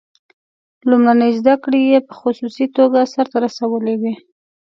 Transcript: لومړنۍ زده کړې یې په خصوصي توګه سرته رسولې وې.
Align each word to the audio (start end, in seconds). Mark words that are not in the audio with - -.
لومړنۍ 0.89 1.31
زده 1.39 1.55
کړې 1.63 1.79
یې 1.91 1.99
په 2.07 2.13
خصوصي 2.21 2.65
توګه 2.77 2.99
سرته 3.13 3.37
رسولې 3.45 3.95
وې. 4.01 4.13